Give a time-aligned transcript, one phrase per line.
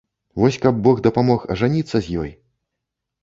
[0.43, 2.31] Вось каб бог дапамог ажаніцца з ёй!